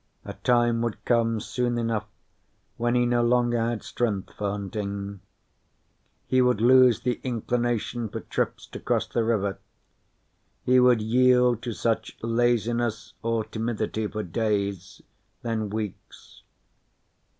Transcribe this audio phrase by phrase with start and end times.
[0.25, 2.07] A time would come soon enough
[2.75, 5.19] when he no longer had strength for hunting.
[6.25, 9.59] He would lose the inclination for trips to cross the river.
[10.63, 15.03] He would yield to such laziness or timidity for days,
[15.43, 16.41] then weeks.